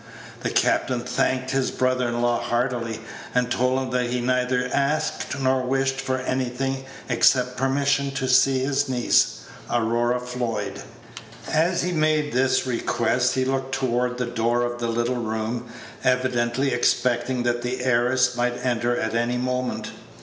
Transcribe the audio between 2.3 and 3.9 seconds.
heartily, and told him